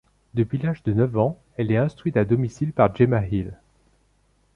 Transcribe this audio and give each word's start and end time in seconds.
Depuis 0.33 0.57
l'âge 0.57 0.81
de 0.81 0.93
neuf 0.93 1.15
ans, 1.15 1.37
elle 1.57 1.71
est 1.71 1.77
instruite 1.77 2.17
à 2.17 2.25
domicile 2.25 2.73
par 2.73 2.95
Gemma 2.95 3.23
Hill. 3.27 3.53